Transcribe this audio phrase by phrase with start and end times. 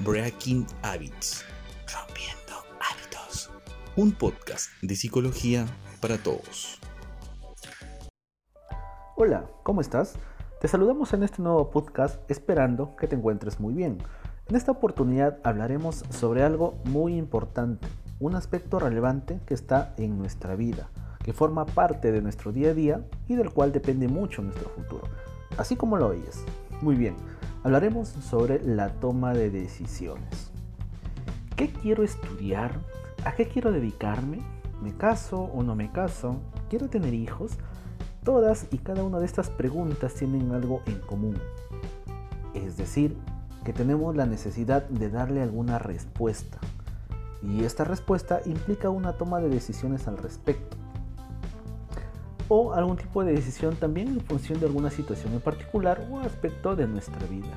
[0.00, 1.42] Breaking Habits,
[1.90, 3.50] Rompiendo Hábitos,
[3.96, 5.64] un podcast de psicología
[6.02, 6.78] para todos.
[9.16, 10.16] Hola, ¿cómo estás?
[10.60, 13.96] Te saludamos en este nuevo podcast esperando que te encuentres muy bien.
[14.50, 17.88] En esta oportunidad hablaremos sobre algo muy importante,
[18.20, 20.90] un aspecto relevante que está en nuestra vida,
[21.24, 25.08] que forma parte de nuestro día a día y del cual depende mucho nuestro futuro,
[25.56, 26.44] así como lo oyes.
[26.82, 27.16] Muy bien,
[27.66, 30.52] hablaremos sobre la toma de decisiones.
[31.56, 32.78] ¿Qué quiero estudiar?
[33.24, 34.38] ¿A qué quiero dedicarme?
[34.80, 36.36] ¿Me caso o no me caso?
[36.70, 37.54] ¿Quiero tener hijos?
[38.22, 41.40] Todas y cada una de estas preguntas tienen algo en común.
[42.54, 43.16] Es decir,
[43.64, 46.58] que tenemos la necesidad de darle alguna respuesta.
[47.42, 50.76] Y esta respuesta implica una toma de decisiones al respecto
[52.48, 56.76] o algún tipo de decisión también en función de alguna situación en particular o aspecto
[56.76, 57.52] de nuestra vida.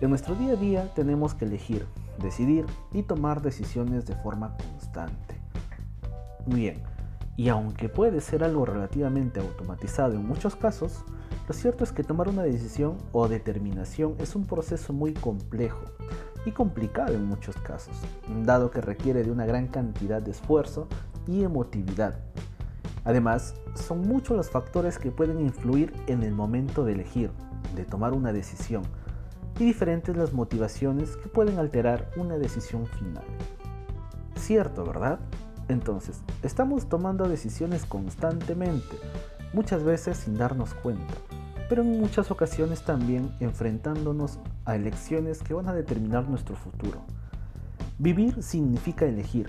[0.00, 1.86] En nuestro día a día tenemos que elegir,
[2.18, 5.40] decidir y tomar decisiones de forma constante.
[6.46, 6.82] Bien,
[7.36, 11.04] y aunque puede ser algo relativamente automatizado en muchos casos,
[11.46, 15.84] lo cierto es que tomar una decisión o determinación es un proceso muy complejo
[16.46, 17.96] y complicado en muchos casos,
[18.44, 20.88] dado que requiere de una gran cantidad de esfuerzo
[21.26, 22.20] y emotividad
[23.04, 27.30] Además, son muchos los factores que pueden influir en el momento de elegir,
[27.74, 28.82] de tomar una decisión,
[29.58, 33.24] y diferentes las motivaciones que pueden alterar una decisión final.
[34.36, 35.18] Cierto, ¿verdad?
[35.68, 38.96] Entonces, estamos tomando decisiones constantemente,
[39.52, 41.14] muchas veces sin darnos cuenta,
[41.68, 47.02] pero en muchas ocasiones también enfrentándonos a elecciones que van a determinar nuestro futuro.
[47.98, 49.48] Vivir significa elegir,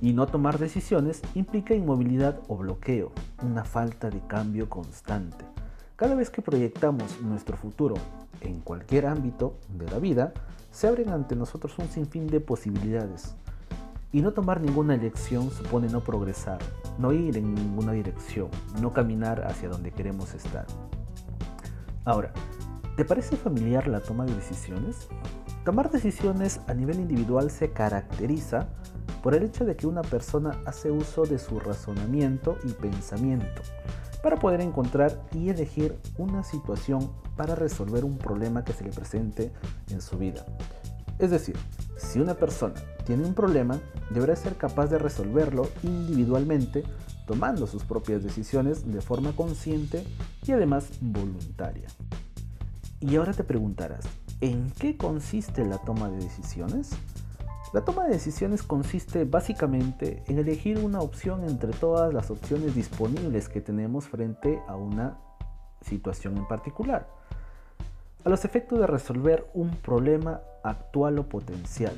[0.00, 3.12] y no tomar decisiones implica inmovilidad o bloqueo,
[3.42, 5.44] una falta de cambio constante.
[5.96, 7.94] Cada vez que proyectamos nuestro futuro
[8.40, 10.32] en cualquier ámbito de la vida,
[10.70, 13.34] se abren ante nosotros un sinfín de posibilidades.
[14.12, 16.58] Y no tomar ninguna elección supone no progresar,
[16.98, 18.48] no ir en ninguna dirección,
[18.80, 20.66] no caminar hacia donde queremos estar.
[22.04, 22.32] Ahora,
[22.96, 25.08] ¿te parece familiar la toma de decisiones?
[25.64, 28.68] Tomar decisiones a nivel individual se caracteriza
[29.22, 33.62] por el hecho de que una persona hace uso de su razonamiento y pensamiento
[34.22, 39.52] para poder encontrar y elegir una situación para resolver un problema que se le presente
[39.90, 40.44] en su vida.
[41.18, 41.56] Es decir,
[41.96, 43.78] si una persona tiene un problema,
[44.10, 46.82] deberá ser capaz de resolverlo individualmente,
[47.26, 50.04] tomando sus propias decisiones de forma consciente
[50.46, 51.88] y además voluntaria.
[53.00, 54.04] Y ahora te preguntarás,
[54.40, 56.90] ¿en qué consiste la toma de decisiones?
[57.72, 63.48] La toma de decisiones consiste básicamente en elegir una opción entre todas las opciones disponibles
[63.48, 65.18] que tenemos frente a una
[65.80, 67.06] situación en particular,
[68.24, 71.94] a los efectos de resolver un problema actual o potencial,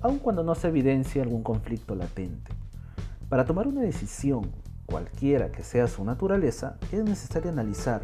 [0.00, 2.52] aun cuando no se evidencia algún conflicto latente.
[3.28, 4.50] Para tomar una decisión,
[4.86, 8.00] cualquiera que sea su naturaleza, es necesario analizar,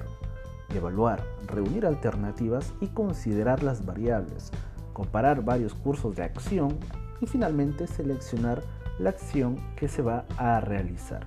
[0.69, 4.53] evaluar, reunir alternativas y considerar las variables,
[4.93, 6.79] comparar varios cursos de acción
[7.21, 8.63] y finalmente seleccionar
[8.99, 11.23] la acción que se va a realizar.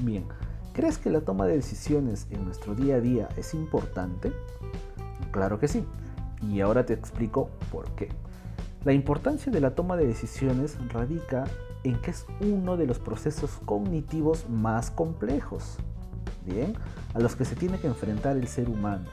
[0.00, 0.24] Bien,
[0.72, 4.32] ¿crees que la toma de decisiones en nuestro día a día es importante?
[5.30, 5.84] Claro que sí,
[6.42, 8.08] y ahora te explico por qué.
[8.84, 11.44] La importancia de la toma de decisiones radica
[11.84, 15.76] en que es uno de los procesos cognitivos más complejos,
[16.46, 16.74] bien,
[17.14, 19.04] a los que se tiene que enfrentar el ser humano.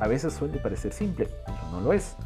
[0.00, 2.16] A veces suele parecer simple, pero no lo es.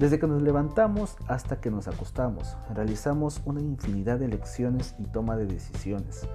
[0.00, 5.36] Desde que nos levantamos hasta que nos acostamos, realizamos una infinidad de elecciones y toma
[5.36, 6.26] de decisiones.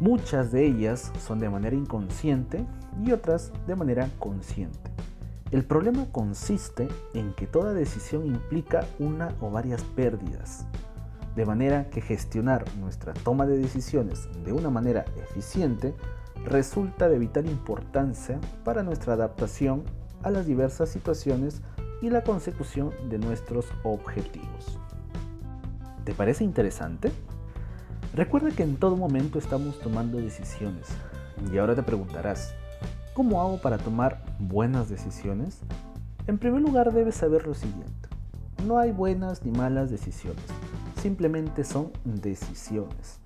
[0.00, 2.66] Muchas de ellas son de manera inconsciente
[3.04, 4.90] y otras de manera consciente.
[5.52, 10.66] El problema consiste en que toda decisión implica una o varias pérdidas,
[11.36, 15.94] de manera que gestionar nuestra toma de decisiones de una manera eficiente
[16.46, 19.84] resulta de vital importancia para nuestra adaptación
[20.24, 21.62] a las diversas situaciones
[22.02, 24.78] y la consecución de nuestros objetivos.
[26.04, 27.12] ¿Te parece interesante?
[28.14, 30.88] Recuerda que en todo momento estamos tomando decisiones
[31.52, 32.54] y ahora te preguntarás,
[33.14, 35.60] ¿cómo hago para tomar buenas decisiones?
[36.26, 38.08] En primer lugar debes saber lo siguiente,
[38.66, 40.44] no hay buenas ni malas decisiones,
[41.00, 43.20] simplemente son decisiones.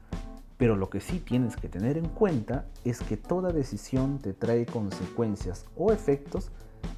[0.57, 4.67] Pero lo que sí tienes que tener en cuenta es que toda decisión te trae
[4.67, 6.53] consecuencias o efectos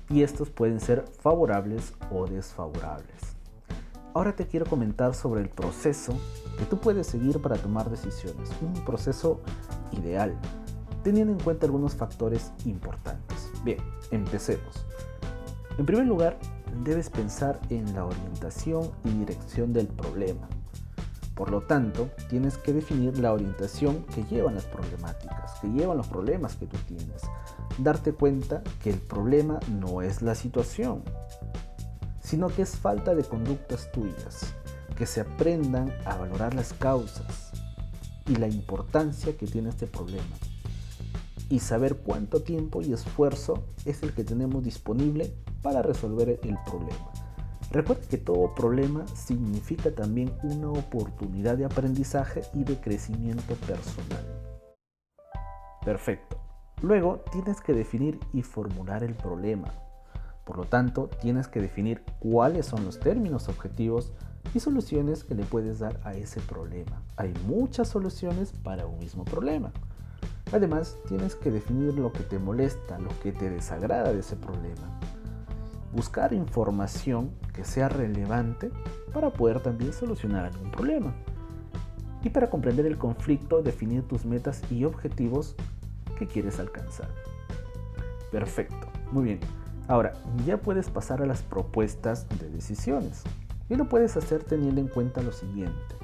[0.09, 3.37] y estos pueden ser favorables o desfavorables.
[4.15, 6.19] Ahora te quiero comentar sobre el proceso
[6.59, 9.41] que tú puedes seguir para tomar decisiones, un proceso
[9.93, 10.35] ideal,
[11.03, 13.51] teniendo en cuenta algunos factores importantes.
[13.63, 13.79] Bien,
[14.11, 14.87] empecemos.
[15.77, 16.39] En primer lugar,
[16.83, 20.49] debes pensar en la orientación y dirección del problema.
[21.35, 26.09] Por lo tanto, tienes que definir la orientación que llevan las problemáticas, que llevan los
[26.09, 27.23] problemas que tú tienes.
[27.79, 31.03] Darte cuenta que el problema no es la situación,
[32.21, 34.55] sino que es falta de conductas tuyas,
[34.97, 37.53] que se aprendan a valorar las causas
[38.27, 40.37] y la importancia que tiene este problema
[41.49, 45.33] y saber cuánto tiempo y esfuerzo es el que tenemos disponible
[45.63, 47.13] para resolver el problema.
[47.71, 54.25] Recuerda que todo problema significa también una oportunidad de aprendizaje y de crecimiento personal.
[55.85, 56.36] Perfecto.
[56.83, 59.73] Luego tienes que definir y formular el problema.
[60.45, 64.13] Por lo tanto, tienes que definir cuáles son los términos objetivos
[64.55, 67.03] y soluciones que le puedes dar a ese problema.
[67.17, 69.73] Hay muchas soluciones para un mismo problema.
[70.53, 75.01] Además, tienes que definir lo que te molesta, lo que te desagrada de ese problema.
[75.93, 78.71] Buscar información que sea relevante
[79.13, 81.15] para poder también solucionar algún problema.
[82.23, 85.57] Y para comprender el conflicto, definir tus metas y objetivos
[86.17, 87.09] que quieres alcanzar.
[88.33, 89.41] Perfecto, muy bien.
[89.89, 90.15] Ahora,
[90.45, 93.23] ya puedes pasar a las propuestas de decisiones.
[93.69, 95.95] Y lo puedes hacer teniendo en cuenta lo siguiente.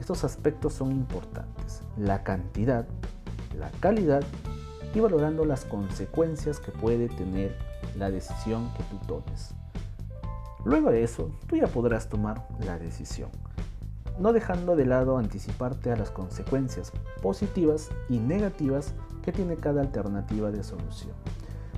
[0.00, 1.82] Estos aspectos son importantes.
[1.96, 2.86] La cantidad
[3.60, 4.22] la calidad
[4.94, 7.56] y valorando las consecuencias que puede tener
[7.96, 9.54] la decisión que tú tomes.
[10.64, 13.30] Luego de eso, tú ya podrás tomar la decisión,
[14.18, 18.94] no dejando de lado anticiparte a las consecuencias positivas y negativas
[19.30, 21.14] que tiene cada alternativa de solución,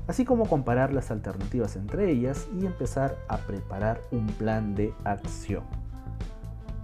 [0.06, 5.64] así como comparar las alternativas entre ellas y empezar a preparar un plan de acción.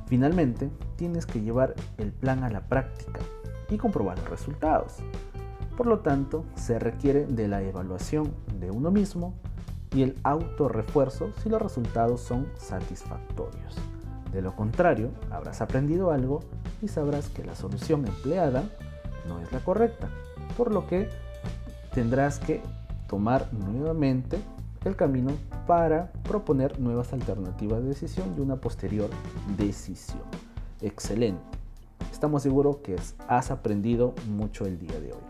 [0.08, 3.20] Finalmente, tienes que llevar el plan a la práctica
[3.70, 4.96] y comprobar los resultados.
[5.74, 9.34] Por lo tanto, se requiere de la evaluación de uno mismo
[9.94, 13.74] y el autorrefuerzo si los resultados son satisfactorios.
[14.32, 16.40] De lo contrario, habrás aprendido algo
[16.82, 18.64] y sabrás que la solución empleada
[19.26, 20.10] no es la correcta,
[20.58, 21.08] por lo que
[21.94, 22.60] tendrás que
[23.06, 24.38] tomar nuevamente
[24.84, 25.30] el camino
[25.68, 29.08] para proponer nuevas alternativas de decisión y una posterior
[29.56, 30.24] decisión.
[30.80, 31.40] Excelente.
[32.10, 32.96] Estamos seguros que
[33.28, 35.22] has aprendido mucho el día de hoy.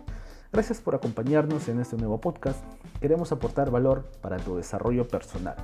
[0.51, 2.65] Gracias por acompañarnos en este nuevo podcast.
[2.99, 5.57] Queremos aportar valor para tu desarrollo personal.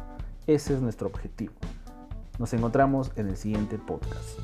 [0.47, 1.55] Ese es nuestro objetivo.
[2.39, 4.39] Nos encontramos en el siguiente podcast.